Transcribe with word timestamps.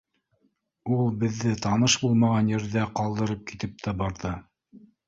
Ул 0.95 1.11
беҙҙе 1.25 1.51
таныш 1.67 1.99
булмаған 2.07 2.51
ерҙә 2.55 2.89
ҡалдырып 2.99 3.47
китеп 3.53 3.81
тә 3.87 3.97
барҙы. 4.03 4.39